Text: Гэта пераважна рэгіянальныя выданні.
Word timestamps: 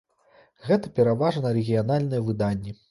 Гэта 0.69 0.91
пераважна 1.01 1.55
рэгіянальныя 1.61 2.21
выданні. 2.33 2.79